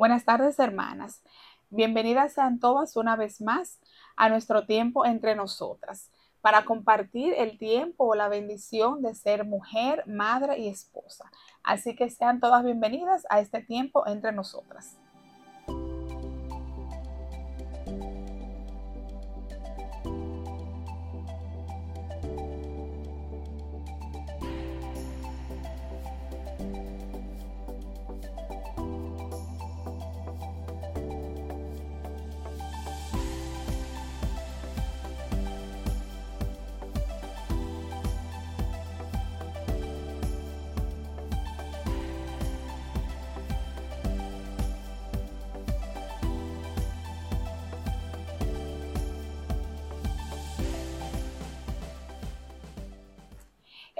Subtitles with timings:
[0.00, 1.22] Buenas tardes, hermanas.
[1.68, 3.78] Bienvenidas sean todas una vez más
[4.16, 10.04] a nuestro tiempo entre nosotras para compartir el tiempo o la bendición de ser mujer,
[10.06, 11.30] madre y esposa.
[11.62, 14.96] Así que sean todas bienvenidas a este tiempo entre nosotras.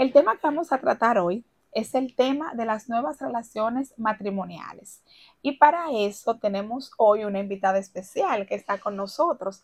[0.00, 5.04] El tema que vamos a tratar hoy es el tema de las nuevas relaciones matrimoniales.
[5.42, 9.62] Y para eso tenemos hoy una invitada especial que está con nosotros.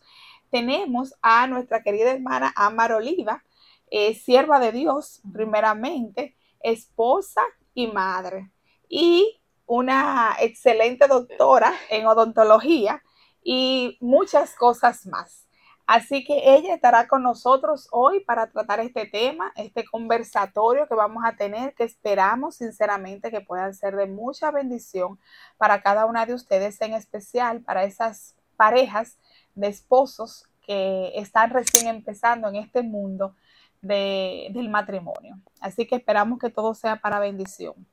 [0.51, 3.43] Tenemos a nuestra querida hermana Amar Oliva,
[3.89, 7.41] eh, sierva de Dios, primeramente, esposa
[7.73, 8.51] y madre,
[8.87, 13.01] y una excelente doctora en odontología
[13.41, 15.46] y muchas cosas más.
[15.87, 21.23] Así que ella estará con nosotros hoy para tratar este tema, este conversatorio que vamos
[21.25, 25.17] a tener, que esperamos sinceramente que puedan ser de mucha bendición
[25.57, 29.17] para cada una de ustedes, en especial para esas parejas
[29.55, 33.33] de esposos que están recién empezando en este mundo
[33.81, 35.39] del matrimonio.
[35.61, 37.87] Así que esperamos que todo sea para bendición.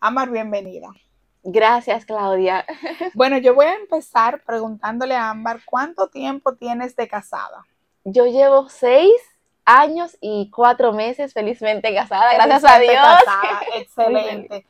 [0.00, 0.88] Amar, bienvenida.
[1.42, 2.64] Gracias, Claudia.
[3.14, 7.66] Bueno, yo voy a empezar preguntándole a Ámbar, ¿cuánto tiempo tienes de casada?
[8.04, 9.12] Yo llevo seis
[9.64, 12.94] años y cuatro meses felizmente casada, gracias a Dios.
[13.76, 14.66] excelente.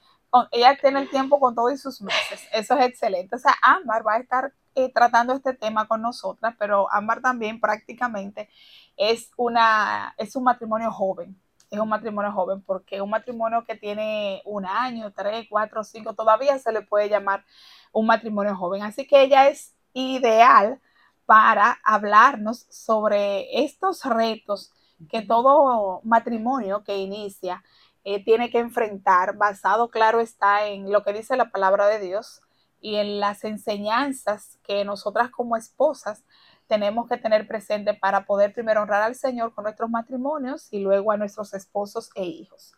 [0.50, 3.36] ella tiene el tiempo con todos sus meses, eso es excelente.
[3.36, 7.60] O sea, Ámbar va a estar eh, tratando este tema con nosotras, pero Ámbar también
[7.60, 8.48] prácticamente
[8.96, 11.36] es, una, es un matrimonio joven
[11.70, 16.58] es un matrimonio joven, porque un matrimonio que tiene un año, tres, cuatro, cinco, todavía
[16.58, 17.44] se le puede llamar
[17.92, 18.82] un matrimonio joven.
[18.82, 20.80] Así que ella es ideal
[21.26, 24.72] para hablarnos sobre estos retos
[25.10, 27.62] que todo matrimonio que inicia
[28.04, 32.40] eh, tiene que enfrentar, basado, claro, está en lo que dice la palabra de Dios
[32.80, 36.24] y en las enseñanzas que nosotras como esposas
[36.68, 41.10] tenemos que tener presente para poder primero honrar al Señor con nuestros matrimonios y luego
[41.10, 42.74] a nuestros esposos e hijos.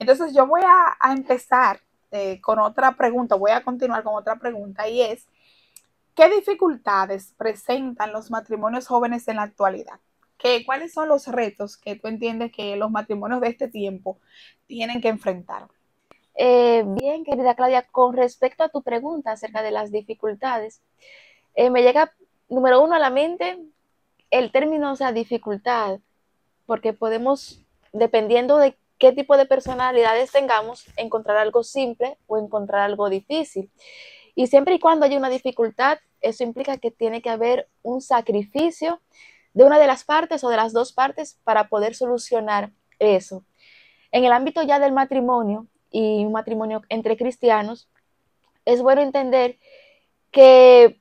[0.00, 1.80] Entonces yo voy a, empezar
[2.10, 5.26] eh, con otra pregunta, voy a continuar con otra pregunta y es,
[6.14, 10.00] ¿qué dificultades presentan los matrimonios jóvenes en la actualidad?
[10.38, 14.18] ¿Qué, ¿Cuáles son los retos que tú entiendes que los matrimonios de este tiempo
[14.66, 15.68] tienen que enfrentar?
[16.34, 20.82] Eh, bien, querida Claudia, con respecto a tu pregunta acerca de las dificultades,
[21.54, 22.12] eh, me llega
[22.48, 23.58] número uno a la mente
[24.30, 26.00] el término, o sea, dificultad,
[26.66, 27.62] porque podemos,
[27.92, 33.70] dependiendo de qué tipo de personalidades tengamos, encontrar algo simple o encontrar algo difícil.
[34.34, 39.00] Y siempre y cuando haya una dificultad, eso implica que tiene que haber un sacrificio
[39.54, 43.44] de una de las partes o de las dos partes para poder solucionar eso.
[44.12, 47.88] En el ámbito ya del matrimonio y un matrimonio entre cristianos,
[48.64, 49.58] es bueno entender
[50.30, 51.00] que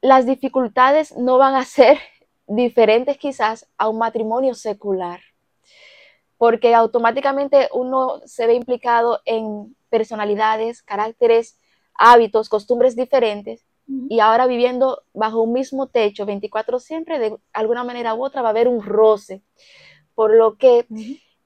[0.00, 1.98] las dificultades no van a ser
[2.46, 5.20] diferentes quizás a un matrimonio secular,
[6.38, 11.58] porque automáticamente uno se ve implicado en personalidades, caracteres,
[11.94, 13.64] hábitos, costumbres diferentes,
[14.08, 18.48] y ahora viviendo bajo un mismo techo 24 siempre, de alguna manera u otra va
[18.48, 19.42] a haber un roce,
[20.14, 20.86] por lo que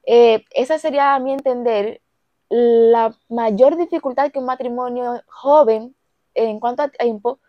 [0.05, 2.01] eh, esa sería a mi entender
[2.49, 5.95] la mayor dificultad que un matrimonio joven
[6.35, 7.39] en cuanto a tiempo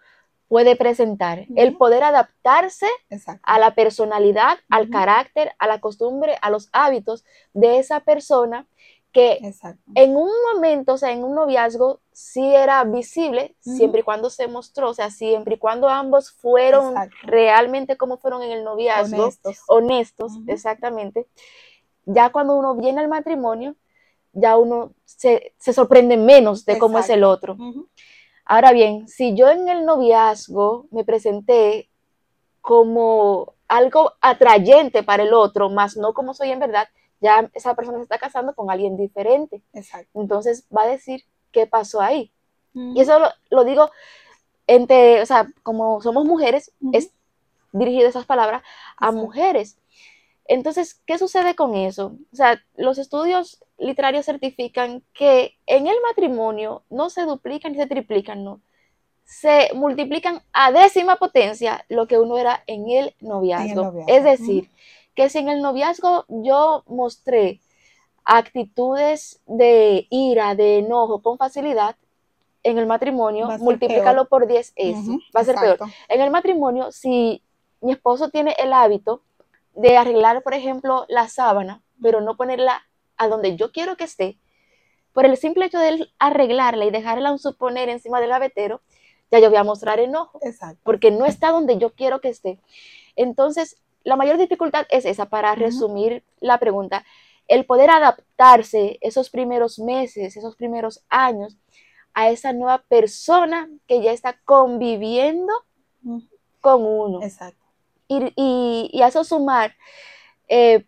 [0.49, 1.47] puede presentar.
[1.57, 2.87] El poder adaptarse
[3.43, 8.67] a la personalidad, al carácter, a la costumbre, a los hábitos de esa persona
[9.13, 9.41] que
[9.95, 14.47] en un momento, o sea, en un noviazgo, sí era visible, siempre y cuando se
[14.47, 19.31] mostró, o sea, siempre y cuando ambos fueron realmente como fueron en el noviazgo,
[19.69, 21.27] honestos, exactamente.
[22.05, 23.75] Ya cuando uno viene al matrimonio,
[24.35, 27.57] ya uno se, sorprende menos de cómo es el otro.
[28.47, 31.91] Ahora bien, si yo en el noviazgo me presenté
[32.61, 36.89] como algo atrayente para el otro, más no como soy en verdad,
[37.21, 39.63] ya esa persona se está casando con alguien diferente.
[39.73, 40.21] Exacto.
[40.21, 42.33] Entonces va a decir qué pasó ahí.
[42.75, 43.19] Y eso
[43.51, 43.91] lo, digo
[44.67, 47.11] entre, o sea, como somos mujeres, es
[47.73, 48.63] dirigido esas palabras
[48.99, 49.79] a mujeres.
[50.49, 52.17] Entonces, ¿qué sucede con eso?
[52.33, 57.87] O sea, los estudios literarios certifican que en el matrimonio no se duplican ni se
[57.87, 58.61] triplican, no,
[59.25, 64.05] se multiplican a décima potencia lo que uno era en el noviazgo.
[64.07, 64.71] Es decir,
[65.15, 67.61] que si en el noviazgo yo mostré
[68.25, 71.97] actitudes de ira, de enojo con facilidad,
[72.63, 75.79] en el matrimonio, multiplícalo por 10 eso, va a ser peor.
[76.09, 77.43] En el matrimonio, si
[77.81, 79.23] mi esposo tiene el hábito
[79.77, 82.83] de arreglar, por ejemplo, la sábana, pero no ponerla
[83.17, 84.39] a donde yo quiero que esté,
[85.13, 88.83] por el simple hecho de arreglarla y dejarla un suponer encima del gavetero,
[89.31, 90.41] ya yo voy a mostrar enojo,
[90.83, 92.61] porque no está donde yo quiero que esté.
[93.17, 97.05] Entonces, la mayor dificultad es esa, para resumir la pregunta,
[97.49, 101.57] el poder adaptarse esos primeros meses, esos primeros años
[102.13, 105.53] a esa nueva persona que ya está conviviendo
[106.61, 107.23] con uno.
[107.23, 107.66] Exacto.
[108.09, 109.75] Y, a eso sumar,
[110.49, 110.85] eh,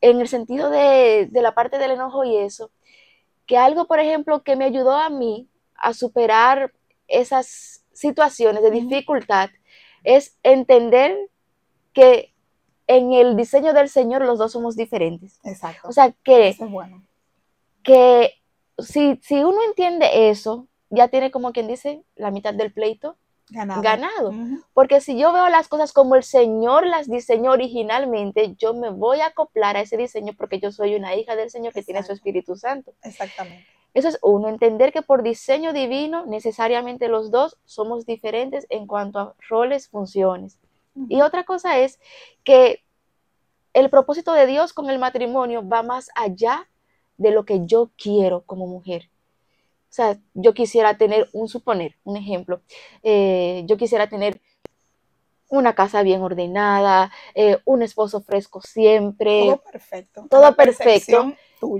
[0.00, 2.70] en el sentido de, de la parte del enojo y eso,
[3.46, 6.72] que algo, por ejemplo, que me ayudó a mí a superar
[7.06, 9.50] esas situaciones de dificultad
[10.04, 11.16] es entender
[11.92, 12.34] que
[12.86, 15.40] en el diseño del Señor los dos somos diferentes.
[15.44, 15.88] Exacto.
[15.88, 16.56] O sea que,
[17.82, 18.34] que
[18.78, 23.16] si, si uno entiende eso, ya tiene como quien dice la mitad del pleito
[23.50, 24.32] ganado.
[24.74, 29.20] Porque si yo veo las cosas como el Señor las diseñó originalmente, yo me voy
[29.20, 32.12] a acoplar a ese diseño porque yo soy una hija del Señor que tiene su
[32.12, 32.92] Espíritu Santo.
[33.02, 33.66] Exactamente.
[33.94, 39.18] Eso es uno, entender que por diseño divino necesariamente los dos somos diferentes en cuanto
[39.18, 40.58] a roles, funciones.
[41.08, 42.00] Y otra cosa es
[42.44, 42.82] que
[43.72, 46.68] el propósito de Dios con el matrimonio va más allá
[47.16, 49.10] de lo que yo quiero como mujer.
[49.98, 52.60] Sea, yo quisiera tener un suponer, un ejemplo.
[53.02, 54.40] Eh, yo quisiera tener
[55.48, 59.40] una casa bien ordenada, eh, un esposo fresco siempre.
[59.46, 60.26] Todo perfecto.
[60.30, 61.32] Todo perfecto.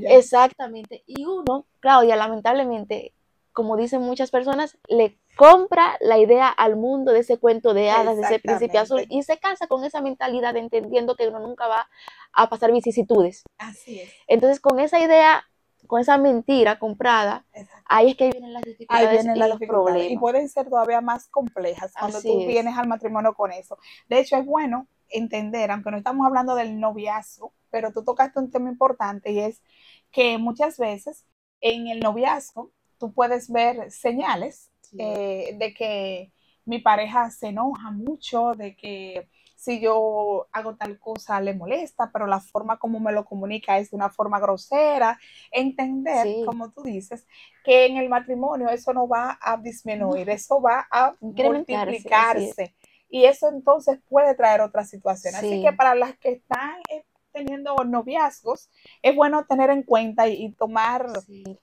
[0.09, 1.05] Exactamente.
[1.07, 3.15] Y uno, Claudia, lamentablemente,
[3.53, 8.17] como dicen muchas personas, le compra la idea al mundo de ese cuento de hadas,
[8.17, 11.89] de ese príncipe azul, y se casa con esa mentalidad entendiendo que uno nunca va
[12.33, 13.45] a pasar vicisitudes.
[13.59, 14.13] Así es.
[14.27, 15.45] Entonces, con esa idea,
[15.87, 17.47] con esa mentira comprada,
[17.87, 20.11] ahí es que vienen las dificultades y los problemas.
[20.11, 23.79] Y pueden ser todavía más complejas cuando tú vienes al matrimonio con eso.
[24.09, 28.51] De hecho, es bueno entender, aunque no estamos hablando del noviazgo, pero tú tocaste un
[28.51, 29.63] tema importante y es
[30.11, 31.25] que muchas veces
[31.61, 36.33] en el noviazgo tú puedes ver señales eh, de que
[36.65, 39.29] mi pareja se enoja mucho, de que
[39.59, 43.91] si yo hago tal cosa le molesta, pero la forma como me lo comunica es
[43.91, 45.19] de una forma grosera.
[45.51, 47.27] Entender, como tú dices,
[47.65, 52.77] que en el matrimonio eso no va a disminuir, eso va a multiplicarse.
[53.09, 55.35] Y eso entonces puede traer otra situación.
[55.35, 58.71] Así que para las que están eh, teniendo noviazgos,
[59.03, 61.07] es bueno tener en cuenta y, tomar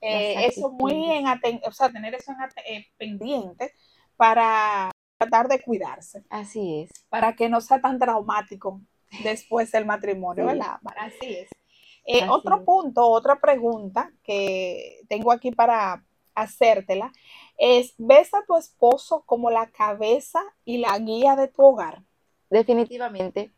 [0.01, 3.71] eh, eso muy en atención, o sea, tener eso en eh, pendiente
[4.18, 6.23] para tratar de cuidarse.
[6.29, 6.91] Así es.
[7.09, 8.81] Para que no sea tan traumático
[9.23, 10.79] después del matrimonio, ¿verdad?
[10.97, 12.29] Así es.
[12.29, 16.03] otro punto, otra pregunta que tengo aquí para
[16.35, 17.12] hacértela
[17.57, 22.03] es, ¿ves a tu esposo como la cabeza y la guía de tu hogar?
[22.50, 23.53] Definitivamente.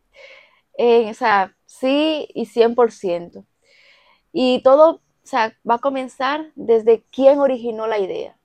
[0.78, 3.46] o sea, sí y 100%.
[4.32, 8.38] Y todo, o sea, va a comenzar desde quién originó la idea.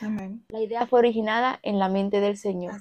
[0.00, 0.44] Amén.
[0.48, 2.80] La idea fue originada en la mente del Señor.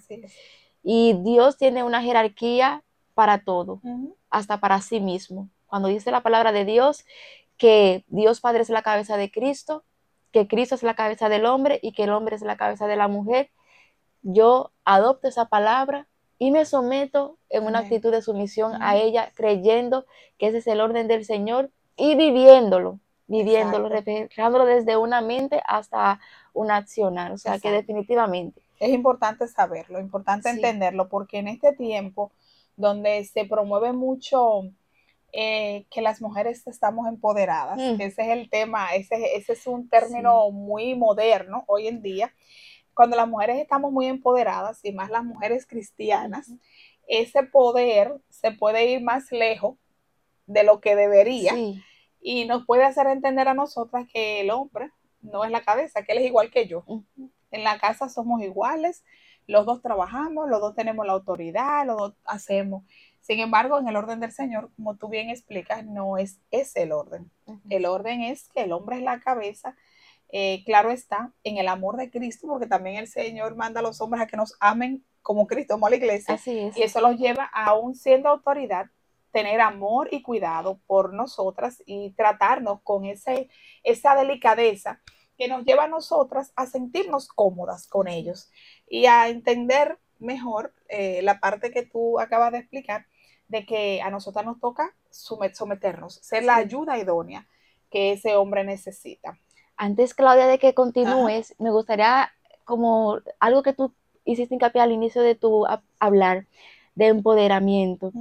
[0.84, 3.82] Y Dios tiene una jerarquía para todo,
[4.30, 5.50] hasta para sí mismo.
[5.68, 7.06] Cuando dice la palabra de Dios
[7.58, 9.84] que Dios Padre es la cabeza de Cristo,
[10.32, 12.96] que Cristo es la cabeza del hombre y que el hombre es la cabeza de
[12.96, 13.52] la mujer,
[14.24, 16.08] yo adopto esa palabra
[16.40, 20.06] y me someto en una actitud de sumisión a ella, creyendo
[20.38, 26.20] que ese es el orden del Señor y viviéndolo, viviéndolo, reflejándolo desde una mente hasta
[26.54, 27.32] una accionar.
[27.32, 28.62] O sea que definitivamente.
[28.80, 32.32] Es importante saberlo, importante entenderlo, porque en este tiempo
[32.76, 34.64] donde se promueve mucho
[35.32, 38.02] eh, que las mujeres estamos empoderadas, mm.
[38.02, 42.34] ese es el tema, ese, ese es un término muy moderno hoy en día.
[42.94, 46.52] Cuando las mujeres estamos muy empoderadas y más las mujeres cristianas,
[47.08, 49.78] ese poder se puede ir más lejos
[50.46, 51.54] de lo que debería
[52.24, 56.14] y nos puede hacer entender a nosotras que el hombre no es la cabeza, que
[56.14, 56.84] él es igual que yo.
[57.52, 59.04] En la casa somos iguales,
[59.46, 62.84] los dos trabajamos, los dos tenemos la autoridad, los dos hacemos.
[63.20, 66.92] Sin embargo, en el orden del Señor, como tú bien explicas, no es ese el
[66.92, 67.30] orden.
[67.70, 69.76] El orden es que el hombre es la cabeza.
[70.30, 74.02] Eh, claro está, en el amor de Cristo, porque también el Señor manda a los
[74.02, 76.40] hombres a que nos amen como Cristo como a la iglesia.
[76.46, 78.88] Y eso los lleva, aún siendo autoridad,
[79.34, 83.50] tener amor y cuidado por nosotras y tratarnos con ese,
[83.84, 85.02] esa delicadeza
[85.38, 88.52] que nos lleva a nosotras a sentirnos cómodas con ellos
[88.88, 93.08] y a entender mejor eh, la parte que tú acabas de explicar
[93.48, 97.48] de que a nosotras nos toca someternos, ser la ayuda idónea
[97.90, 99.40] que ese hombre necesita.
[99.76, 102.32] Antes, Claudia, de que continúes, me gustaría
[102.66, 103.94] como algo que tú
[104.26, 105.66] hiciste hincapié al inicio de tu
[106.00, 106.46] hablar
[106.96, 108.12] de empoderamiento.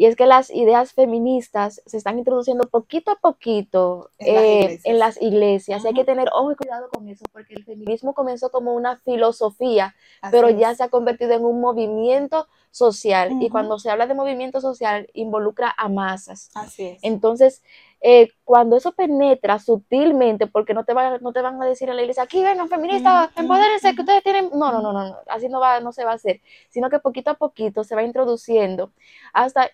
[0.00, 5.26] Y es que las ideas feministas se están introduciendo poquito a poquito en, las, eh,
[5.26, 5.84] iglesias.
[5.84, 9.94] Hay que tener ojo y cuidado con eso, porque el feminismo comenzó como una filosofía,
[10.30, 13.42] pero ya se ha convertido en un movimiento social.
[13.42, 16.50] Y cuando se habla de movimiento social, involucra a masas.
[16.54, 16.98] Así es.
[17.02, 17.62] Entonces,
[18.00, 21.96] eh, cuando eso penetra sutilmente, porque no te, van, no te van a decir en
[21.96, 24.48] la iglesia, aquí vengan feministas, empodérense, que ustedes tienen...
[24.54, 26.40] No, no, no, no, así no, va, no se va a hacer,
[26.70, 28.92] sino que poquito a poquito se va introduciendo
[29.34, 29.70] hasta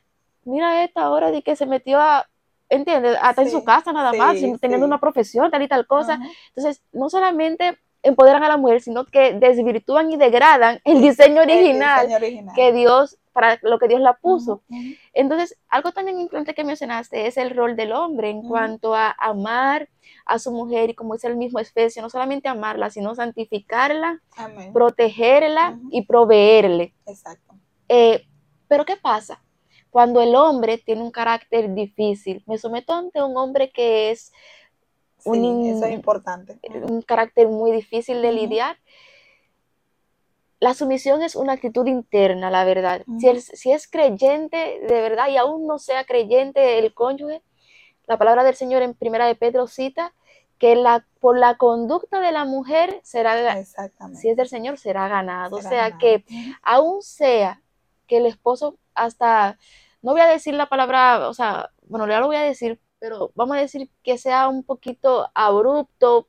[0.47, 2.27] mira esta ahora de que se metió a,
[2.69, 3.19] ¿entiendes?
[3.21, 6.19] Hasta en su casa nada más, teniendo una profesión, tal y tal cosa.
[6.49, 12.07] Entonces, no solamente empoderan a la mujer, sino que desvirtúan y degradan el diseño original,
[12.55, 14.63] que Dios, para lo que Dios la puso.
[15.13, 19.89] Entonces, algo también importante que mencionaste es el rol del hombre en cuanto a amar
[20.25, 24.21] a su mujer y como es el mismo especie, no solamente amarla, sino santificarla,
[24.73, 26.95] protegerla y proveerle.
[27.07, 27.55] Exacto.
[27.89, 28.27] Eh,
[28.69, 29.41] pero ¿qué pasa?
[29.97, 34.31] Cuando el hombre tiene un carácter difícil, me someto ante un hombre que es
[35.25, 35.43] un,
[35.91, 36.61] importante.
[36.83, 38.77] un carácter muy difícil de lidiar.
[40.61, 43.05] La sumisión es una actitud interna, la verdad.
[43.19, 47.41] si, si, es creyente de verdad y aún no sea creyente el cónyuge,
[48.07, 50.13] la palabra del Señor en Primera de Pedro cita
[50.59, 53.65] que la, por la conducta de la mujer será,
[54.13, 55.57] si es del Señor, será ganado.
[55.57, 56.27] o sea que
[56.61, 57.63] aún sea
[58.07, 59.59] que el esposo hasta
[60.03, 63.33] no voy a decir la palabra, o sea, bueno, ya lo voy a decir, pero
[63.35, 66.29] vamos a decir que sea un poquito abrupto,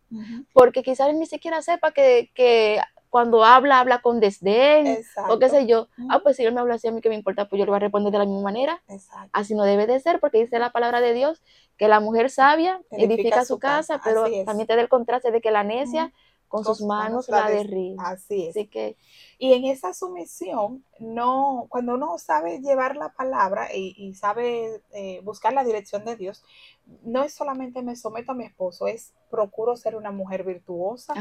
[0.54, 5.88] porque quizás ni siquiera sepa que, cuando habla, habla con desdén, o qué sé yo.
[6.10, 7.72] Ah, pues si él me habla así, a mí que me importa, pues yo le
[7.72, 8.84] voy a responder de la misma manera.
[9.32, 11.42] Así no debe de ser, porque dice la palabra de Dios
[11.78, 15.52] que la mujer sabia edifica, su, casa, pero también te da el contraste de que
[15.52, 16.12] la necia
[16.48, 18.04] con, sus manos, la derriba.
[18.04, 18.50] Así es.
[18.52, 18.98] Así que,
[19.38, 25.54] y en esa sumisión, no, cuando uno sabe llevar la palabra y, sabe eh, buscar
[25.54, 26.44] la dirección de Dios,
[27.04, 31.14] no es solamente me someto a mi esposo, es procuro ser una mujer virtuosa,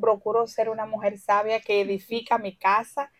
[0.00, 3.10] procuro ser una mujer sabia que edifica mi casa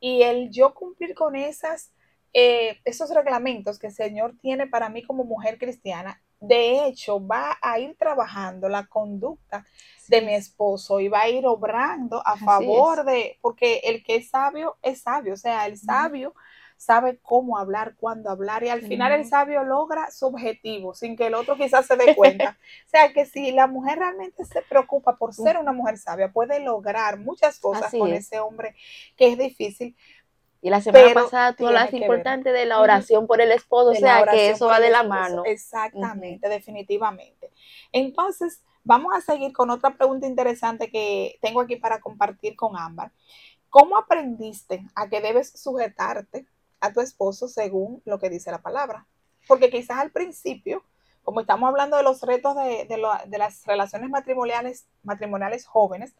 [0.00, 1.92] y el yo cumplir con esas,
[2.32, 7.58] eh, esos reglamentos que el Señor tiene para mí como mujer cristiana, de hecho va
[7.60, 9.64] a ir trabajando la conducta
[10.08, 14.28] de mi esposo y va a ir obrando a favor de, porque el que es
[14.28, 16.34] sabio es sabio, o sea, el sabio
[16.76, 21.26] sabe cómo hablar, cuándo hablar y al final el sabio logra su objetivo sin que
[21.26, 22.58] el otro quizás se dé cuenta.
[22.86, 26.60] o sea, que si la mujer realmente se preocupa por ser una mujer sabia, puede
[26.60, 28.74] lograr muchas cosas con ese hombre
[29.16, 29.96] que es difícil.
[30.66, 34.26] Y la semana pasada tú hablaste importante de la oración por el esposo, o sea,
[34.26, 35.42] que eso va de la mano.
[35.44, 37.52] Exactamente, definitivamente.
[37.92, 43.10] Entonces, Vamos a seguir con otra pregunta interesante que tengo aquí para compartir con Ámbar.
[43.68, 46.46] ¿Cómo aprendiste a que debes sujetarte
[46.78, 49.08] a tu esposo según lo que dice la palabra?
[49.48, 50.84] Porque quizás al principio,
[51.24, 56.14] como estamos hablando de los retos de, las relaciones matrimoniales, matrimoniales jóvenes,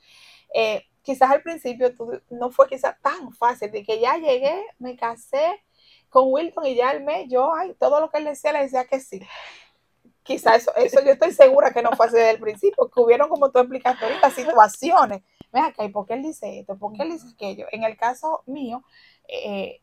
[0.52, 1.94] eh, quizás al principio
[2.30, 5.62] no fue quizás tan fácil de que ya llegué, me casé
[6.08, 8.84] con Wilton y ya al mes yo, ay, todo lo que él decía le decía
[8.84, 9.24] que sí
[10.26, 13.28] quizás eso, eso yo estoy segura que no fue así desde el principio, que hubieron
[13.28, 15.22] como tú explicaste ahorita situaciones.
[15.52, 16.76] Ven acá, ¿y por qué él dice esto?
[16.76, 17.66] ¿Por qué él dice aquello?
[17.70, 18.82] En el caso mío,
[19.28, 19.80] eh,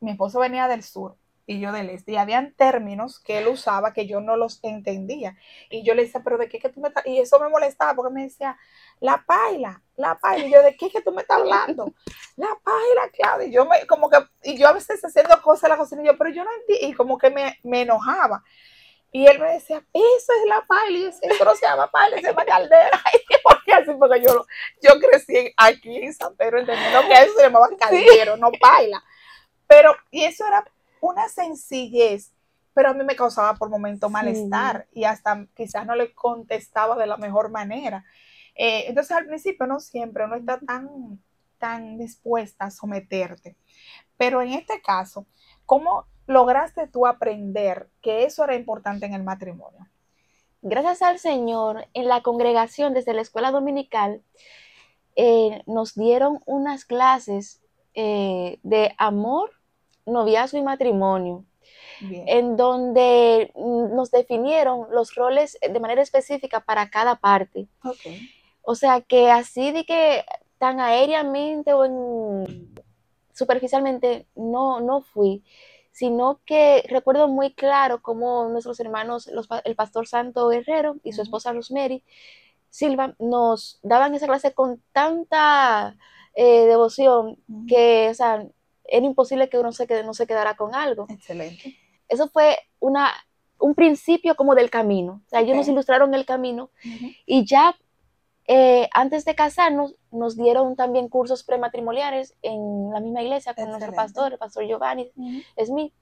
[0.00, 3.92] mi esposo venía del sur y yo del este, y habían términos que él usaba
[3.92, 5.36] que yo no los entendía.
[5.70, 7.06] Y yo le decía, pero ¿de qué que tú me estás?
[7.06, 8.58] Y eso me molestaba porque me decía,
[9.02, 10.46] la paila, la paila.
[10.46, 11.92] Y yo, ¿de qué que tú me estás hablando?
[12.36, 13.42] La paila, claro.
[13.42, 16.06] Y yo me, como que, y yo a veces haciendo cosas en la cocina, y
[16.06, 18.44] yo, pero yo no entiendo, y como que me, me enojaba.
[19.10, 22.22] Y él me decía, eso es la paila, y eso no se llama paila, se
[22.22, 23.02] llama caldera.
[23.28, 24.46] Y porque así, porque yo,
[24.80, 29.02] yo crecí aquí en San Pedro entendiendo que eso se llamaba caldero, no paila.
[29.66, 30.64] Pero, y eso era
[31.00, 32.32] una sencillez,
[32.72, 37.06] pero a mí me causaba por momento malestar y hasta quizás no le contestaba de
[37.06, 38.04] la mejor manera.
[38.54, 41.20] Eh, entonces al principio no siempre uno está tan,
[41.58, 43.56] tan dispuesta a someterte.
[44.16, 45.26] Pero en este caso,
[45.66, 49.86] ¿cómo lograste tú aprender que eso era importante en el matrimonio?
[50.60, 54.22] Gracias al Señor, en la congregación desde la escuela dominical,
[55.16, 57.60] eh, nos dieron unas clases
[57.94, 59.50] eh, de amor,
[60.06, 61.44] noviazgo y matrimonio,
[62.00, 67.68] en donde nos definieron los roles de manera específica para cada parte.
[68.62, 70.24] O sea, que así de que
[70.58, 72.72] tan aéreamente o en,
[73.32, 75.42] superficialmente no, no fui,
[75.90, 79.30] sino que recuerdo muy claro cómo nuestros hermanos,
[79.64, 82.02] el pastor Santo Guerrero y su esposa Rosemary
[82.70, 85.96] Silva, nos daban esa clase con tanta
[86.34, 87.38] eh, devoción
[87.68, 88.46] que, o sea,
[88.84, 91.06] era imposible que uno se, no se quedara con algo.
[91.10, 91.76] Excelente.
[92.08, 93.12] Eso fue una,
[93.58, 95.22] un principio como del camino.
[95.26, 96.70] O sea, ellos nos ilustraron el camino
[97.26, 97.76] y ya
[98.46, 103.92] eh, antes de casarnos nos dieron también cursos prematrimoniales en la misma iglesia con nuestro
[103.92, 105.12] pastor, el pastor Giovanni
[105.64, 105.92] Smith.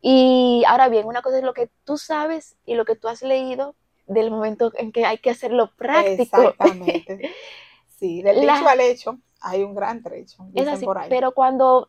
[0.00, 3.22] Y ahora bien, una cosa es lo que tú sabes y lo que tú has
[3.22, 3.74] leído
[4.06, 6.42] del momento en que hay que hacerlo práctico.
[6.42, 7.30] Exactamente.
[7.96, 10.44] Sí, del dicho al hecho hay un gran trecho.
[10.52, 11.88] Es así, pero cuando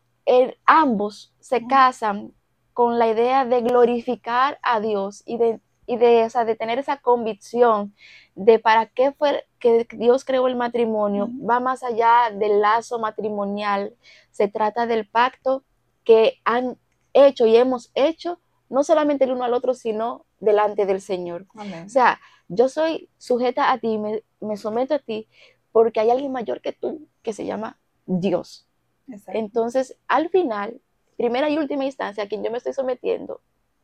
[0.64, 2.32] ambos se casan
[2.72, 7.94] con la idea de glorificar a Dios y de, y de, de tener esa convicción
[8.34, 13.94] de para qué fue que Dios creó el matrimonio, va más allá del lazo matrimonial,
[14.30, 15.64] se trata del pacto
[16.04, 16.78] que han
[17.12, 21.46] hecho y hemos hecho, no solamente el uno al otro, sino delante del Señor.
[21.84, 25.28] O sea, yo soy sujeta a ti, me, me someto a ti,
[25.72, 28.66] porque hay alguien mayor que tú que se llama Dios.
[29.28, 30.80] Entonces, al final,
[31.16, 33.40] primera y última instancia, a quien yo me estoy sometiendo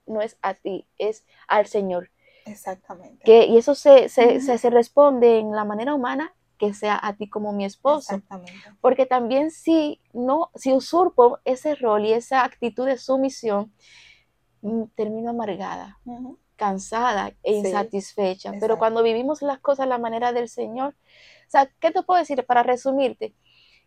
[0.07, 2.11] no es a ti, es al Señor.
[2.45, 3.23] Exactamente.
[3.25, 7.29] Que, y eso se, se, se, responde en la manera humana que sea a ti
[7.29, 8.15] como mi esposo.
[8.15, 8.53] Exactamente.
[8.81, 13.73] Porque también si no, si usurpo ese rol y esa actitud de sumisión,
[14.63, 15.99] mm, termino amargada,
[16.57, 18.53] cansada e insatisfecha.
[18.61, 22.19] Pero cuando vivimos las cosas a la manera del Señor, o sea, ¿qué te puedo
[22.21, 23.35] decir para resumirte?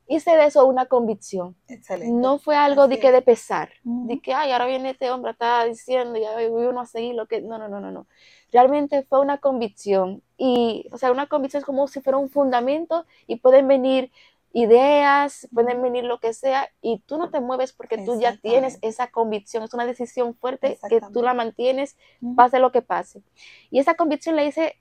[0.07, 1.55] Hice de eso una convicción.
[1.67, 2.13] Excelente.
[2.13, 5.65] No fue algo de que de pesar, de que, ay, ahora viene este hombre, está
[5.65, 7.41] diciendo, ya voy uno a seguir lo que...
[7.41, 8.07] No, no, no, no, no.
[8.51, 10.21] Realmente fue una convicción.
[10.37, 14.11] Y, o sea, una convicción es como si fuera un fundamento y pueden venir
[14.55, 18.79] ideas, pueden venir lo que sea, y tú no te mueves porque tú ya tienes
[18.81, 21.97] esa convicción, es una decisión fuerte que tú la mantienes,
[22.37, 23.21] pase lo que pase.
[23.69, 24.77] Y esa convicción la hice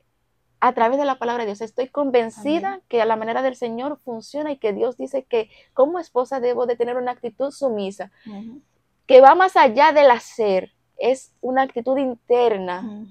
[0.65, 1.61] a través de la palabra de Dios.
[1.61, 5.99] Estoy convencida que a la manera del Señor funciona y que Dios dice que como
[5.99, 8.11] esposa debo de tener una actitud sumisa,
[9.07, 13.07] que va más allá del hacer, es una actitud interna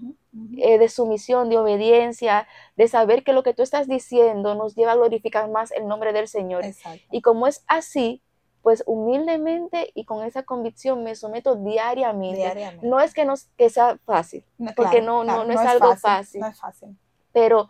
[0.57, 4.93] eh, de sumisión, de obediencia, de saber que lo que tú estás diciendo nos lleva
[4.93, 6.65] a glorificar más el nombre del Señor.
[7.11, 8.23] Y como es así,
[8.63, 12.79] pues humildemente y con esa convicción me someto diariamente.
[12.81, 14.43] No es que, no, que sea fácil,
[14.75, 16.41] porque no, no, no, es, algo fácil.
[16.41, 16.97] No es fácil
[17.33, 17.69] pero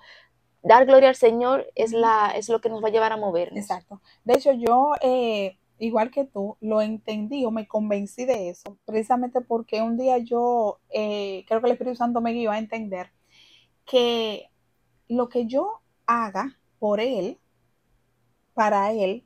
[0.62, 3.60] dar gloria al Señor es, la, es lo que nos va a llevar a movernos.
[3.60, 4.02] Exacto.
[4.23, 9.41] De hecho, yo, eh, igual que tú, lo entendí o me convencí de eso, precisamente
[9.41, 13.12] porque un día yo, eh, creo que el Espíritu Santo me guió a entender
[13.86, 14.49] que
[15.08, 17.39] lo que yo haga por Él,
[18.54, 19.26] para Él,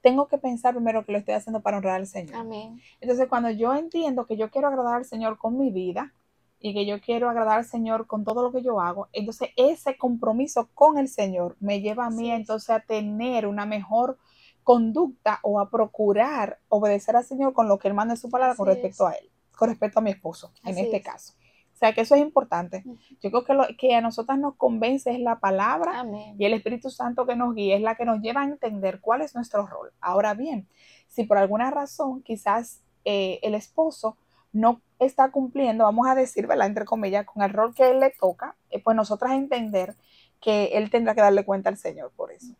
[0.00, 2.36] tengo que pensar primero que lo estoy haciendo para honrar al Señor.
[2.36, 2.80] Amén.
[3.00, 6.14] Entonces, cuando yo entiendo que yo quiero agradar al Señor con mi vida,
[6.60, 9.96] y que yo quiero agradar al Señor con todo lo que yo hago, entonces ese
[9.96, 14.18] compromiso con el Señor me lleva a mí entonces a tener una mejor
[14.64, 18.54] conducta o a procurar obedecer al Señor con lo que Él manda en su palabra
[18.54, 21.34] con respecto a Él, con respecto a mi esposo, en este caso.
[21.72, 22.82] O sea que eso es importante.
[23.22, 26.04] Yo creo que lo que a nosotras nos convence es la palabra
[26.36, 29.22] y el Espíritu Santo que nos guía es la que nos lleva a entender cuál
[29.22, 29.92] es nuestro rol.
[30.00, 30.66] Ahora bien,
[31.06, 34.16] si por alguna razón quizás eh, el esposo
[34.52, 36.66] no está cumpliendo, vamos a decir, ¿verdad?
[36.66, 39.94] Entre comillas, con el rol que él le toca, eh, pues nosotras entender
[40.40, 42.54] que él tendrá que darle cuenta al Señor por eso.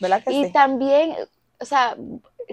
[0.00, 1.14] ¿Verdad que y también,
[1.60, 1.96] o sea,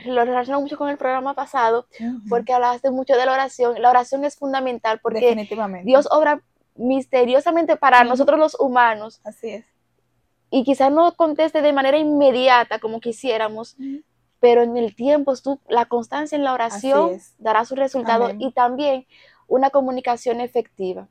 [0.06, 1.88] lo relaciono mucho con el programa pasado,
[2.30, 3.82] porque hablaste mucho de la oración.
[3.82, 5.36] La oración es fundamental porque
[5.84, 6.42] Dios obra
[6.76, 9.22] misteriosamente para nosotros los humanos.
[9.24, 9.66] Así es.
[10.50, 13.76] Y quizás no conteste de manera inmediata como quisiéramos,
[14.44, 19.08] pero en el tiempo, tú, la constancia en la oración dará su resultado y también
[19.48, 21.08] una comunicación efectiva.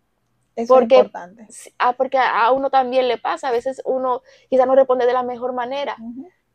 [0.55, 1.47] Eso porque, es importante.
[1.79, 5.23] Ah, porque a uno también le pasa, a veces uno quizá no responde de la
[5.23, 5.97] mejor manera,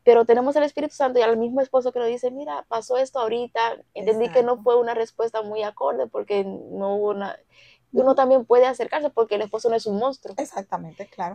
[0.04, 3.18] pero tenemos el Espíritu Santo y al mismo esposo que nos dice, mira, pasó esto
[3.18, 7.36] ahorita, entendí que no fue una respuesta muy acorde porque no hubo una
[7.92, 10.34] uno también puede acercarse porque el esposo no es un monstruo.
[10.38, 11.34] Exactamente, claro.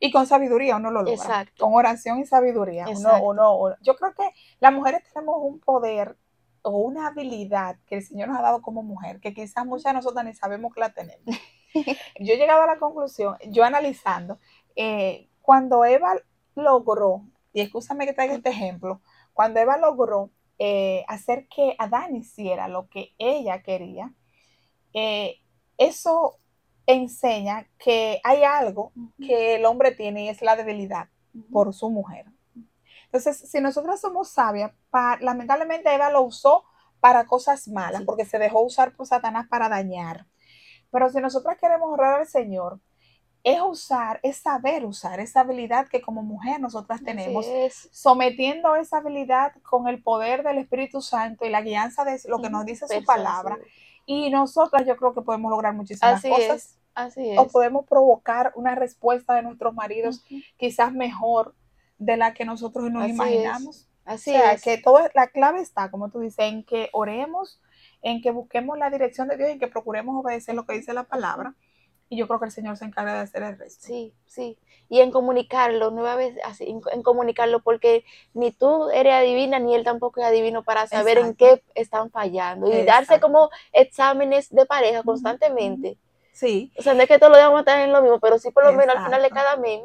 [0.00, 1.14] Y con sabiduría uno lo logra.
[1.14, 1.64] Exacto.
[1.64, 2.86] Con oración y sabiduría.
[2.88, 4.28] Uno, uno, yo creo que
[4.60, 6.16] las mujeres tenemos un poder
[6.62, 9.94] o una habilidad que el Señor nos ha dado como mujer, que quizás muchas de
[9.94, 11.24] nosotras ni sabemos que la tenemos.
[12.20, 14.38] yo he llegado a la conclusión, yo analizando,
[14.76, 16.14] eh, cuando Eva
[16.54, 19.00] logró, y escúchame que traiga este ejemplo,
[19.32, 24.14] cuando Eva logró eh, hacer que Adán hiciera lo que ella quería,
[24.94, 25.41] eh,
[25.78, 26.38] eso
[26.86, 31.08] enseña que hay algo que el hombre tiene y es la debilidad.
[31.50, 32.26] por su mujer.
[33.06, 34.72] Entonces, si nosotras somos sabias,
[35.20, 36.64] lamentablemente Eva lo usó
[37.00, 40.26] para cosas malas, porque se dejó usar por Satanás para dañar.
[40.90, 42.80] Pero si nosotras queremos honrar al Señor,
[43.44, 47.46] es usar, es saber usar esa habilidad que como mujer nosotras tenemos,
[47.90, 52.50] sometiendo esa habilidad con el poder del Espíritu Santo y la guianza de lo que
[52.50, 53.58] nos dice su palabra.
[54.06, 56.78] Y nosotras yo creo que podemos lograr muchísimas cosas.
[56.94, 57.38] así es.
[57.38, 60.24] O podemos provocar una respuesta de nuestros maridos
[60.56, 61.54] quizás mejor
[61.98, 63.88] de la que nosotros nos imaginamos.
[64.04, 67.60] Así o sea, que todo, la clave está, como tú dices, en que oremos,
[68.02, 71.04] en que busquemos la dirección de Dios, en que procuremos obedecer lo que dice la
[71.04, 71.54] palabra
[72.12, 73.86] y yo creo que el Señor se encarga de hacer el resto.
[73.86, 74.58] Sí, sí.
[74.90, 79.82] Y en comunicarlo, nueva vez, así, en, comunicarlo, porque ni tú eres adivina, ni él
[79.82, 82.70] tampoco es adivino para saber en qué están fallando.
[82.70, 85.96] Y darse como exámenes de pareja constantemente.
[86.34, 86.70] Sí.
[86.76, 88.50] O sea, no es que todos lo vamos a estar en lo mismo, pero sí
[88.50, 89.80] por lo menos al final de cada mes,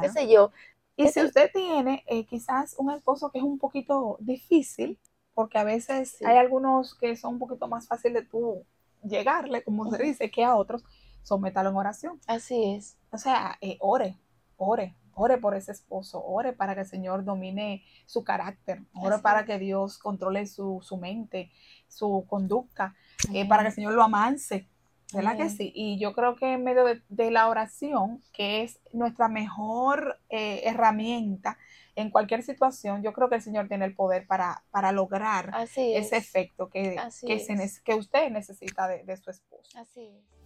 [0.00, 0.50] qué sé yo.
[0.96, 4.98] Y si usted tiene eh, quizás un esposo que es un poquito difícil,
[5.34, 8.64] porque a veces hay algunos que son un poquito más fácil de tú
[9.02, 10.82] llegarle, como se dice, que a otros
[11.28, 12.20] sométalo en oración.
[12.26, 12.96] Así es.
[13.10, 14.16] O sea, eh, ore,
[14.56, 19.44] ore, ore por ese esposo, ore para que el Señor domine su carácter, ore para
[19.44, 21.50] que Dios controle su, mente,
[21.86, 22.94] su conducta,
[23.34, 24.66] eh, para que el Señor lo amance.
[25.12, 25.72] ¿Verdad que sí?
[25.74, 31.56] Y yo creo que en medio de, la oración, que es nuestra mejor eh, herramienta
[31.96, 36.16] en cualquier situación, yo creo que el Señor tiene el poder para, para lograr ese
[36.16, 39.78] efecto que, que, que, usted necesita de, de su esposo.
[39.78, 40.37] Así es.